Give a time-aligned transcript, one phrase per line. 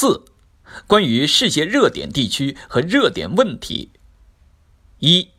[0.00, 0.26] 四、
[0.86, 3.90] 关于世界热点地区和热点问题。
[5.00, 5.30] 一、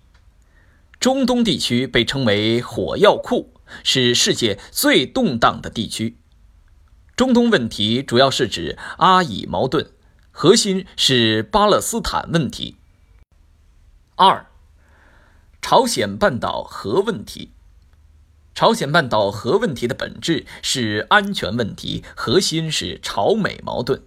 [1.00, 3.53] 中东地区被称为“火药库”，
[3.85, 6.17] 是世界最动荡的地区。
[7.16, 9.91] 中东问题主要是指阿以矛盾，
[10.30, 12.76] 核心是巴勒斯坦问题。
[14.16, 14.46] 二、
[15.62, 17.54] 朝鲜半岛核问题。
[18.54, 24.04] 朝鲜半岛核问题的本质是安全问题，核心是朝美矛盾。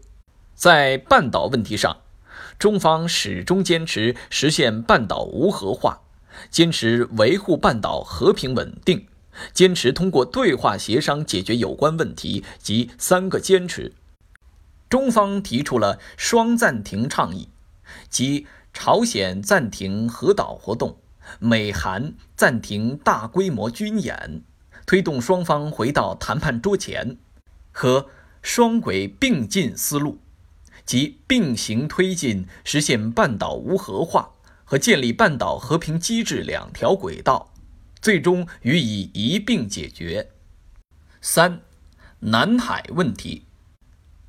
[0.63, 2.03] 在半岛问题上，
[2.57, 6.03] 中方始终坚持实现半岛无核化，
[6.51, 9.09] 坚持维护半岛和平稳定，
[9.53, 13.93] 坚持通过对话协商解决有关问题及三个坚持。
[14.89, 17.49] 中方提出了双暂停倡议，
[18.09, 20.97] 即朝鲜暂停核岛活动。
[21.41, 24.45] 美韩暂停大规模军演，
[24.87, 27.17] 推动双方回到谈判桌前，
[27.73, 28.07] 和
[28.43, 30.19] 双轨并进思路，
[30.85, 34.31] 即并行推进实现半岛无核化
[34.65, 37.53] 和建立半岛和平机制两条轨道，
[38.01, 40.31] 最终予以一并解决。
[41.21, 41.61] 三，
[42.21, 43.45] 南海问题，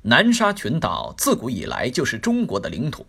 [0.02, 3.06] 南沙群岛自古以来就是中国的领土，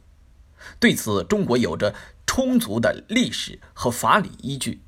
[0.80, 1.94] 对此中国有着。
[2.28, 4.82] 充足的历史和法理依据。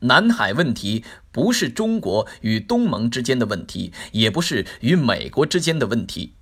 [0.00, 6.34] 南海问题不是中国与东盟之间的问题，也不是与美国之间的问题。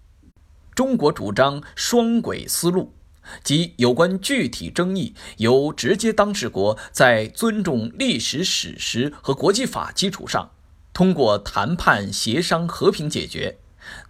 [0.78, 2.94] 中国主张双轨思路，
[3.42, 10.52] 即有关具体争议由直接当事国在尊重历史史实和国际法基础上，
[10.92, 13.58] 通过谈判协商和平解决。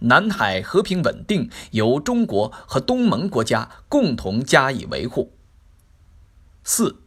[0.01, 5.33] 南海和平稳定由中国和东盟国家共同加以维护。
[6.63, 7.01] 四，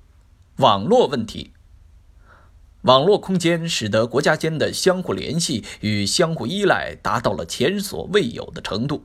[0.56, 1.52] 网络问题。
[2.80, 9.04] 网络空间使得国家间的相互联系与相互依赖达到了前所未有的程度，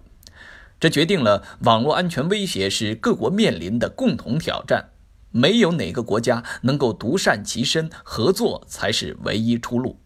[0.80, 4.90] 这决定了网络安全威胁是各国面临的共同挑战。
[5.32, 10.00] 没有哪个国家能够独善其身，合作才是唯一出路。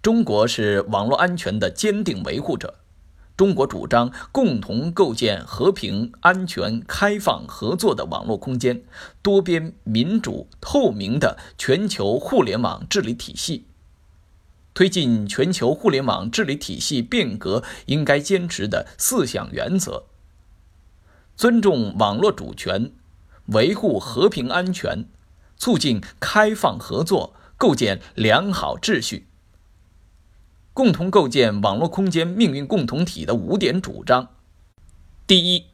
[0.00, 2.78] 中国是网络安全的坚定维护者。
[3.36, 8.82] 中国主张共同构建和平、安全、开放、合作的网络空间，
[9.22, 13.66] 多边、民主、透明的全球互联网治理体系。
[14.74, 20.04] 推进全球互联网治理体系变革，应该坚持的四项原则：
[21.36, 22.92] 尊重网络主权，
[23.46, 25.06] 维护和平安全，
[25.56, 29.28] 促进开放合作，构建良好秩序。
[30.72, 34.28] 共同构建网络空间命运共同体的五点主张：
[35.26, 35.66] 第一，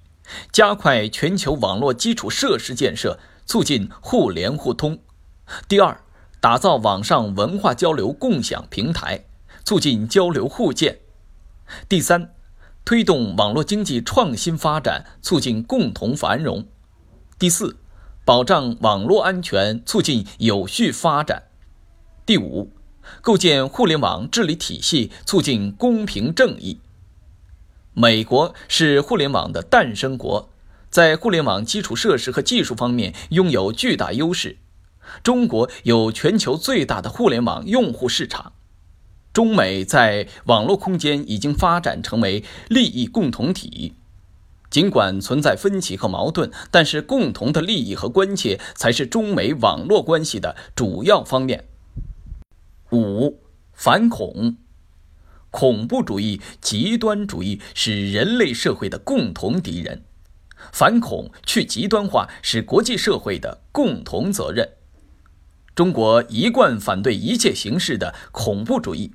[0.51, 4.97] 加快全球网络基础设施建设，促进互联互通；
[5.69, 6.01] 第二，
[6.41, 9.25] 打造网上文化交流共享平台，
[9.65, 10.95] 促进交流互鉴；
[11.89, 12.33] 第三，
[12.85, 16.63] 推动网络经济创新发展，促进共同繁荣；
[17.39, 17.77] 第四，
[18.25, 21.43] 保障网络安全，促进有序发展；
[22.25, 22.73] 第五。
[23.23, 26.79] 构建互联网治理体系，促进公平正义。
[27.95, 30.51] 美国是互联网的诞生国，
[30.91, 34.59] 在互联网基础设施和技术方面拥有巨大优势。
[35.23, 38.53] 中国有全球最大的互联网用户市场。
[39.33, 43.95] 中美在网络空间已经发展成为利益共同体。
[44.71, 51.67] 尽管存在分歧和矛盾，但是共同的利益和关切才是中美网络关系的主要方面。
[52.91, 53.41] 五
[53.73, 54.57] 反恐，
[55.51, 60.05] 恐怖主义、极端主义是人类社会的共同敌人，
[60.73, 64.69] 反恐去极端化是国际社会的共同责任。
[65.79, 69.13] 中国一贯反对一切形式的恐怖主义，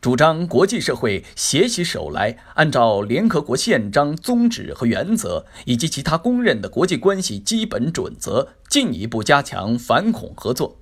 [0.00, 10.80] 主张国际社会携起手来，按照联合国宪章宗旨和原则以及其他公认的国际关系基本准则，进一步加强反恐合作。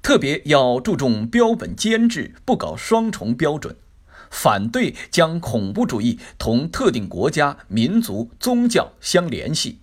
[0.00, 3.76] 特别要注重标本兼治，不搞双重标准，
[4.30, 9.80] 反对将恐怖主义同特定国家、民族、宗教相联系。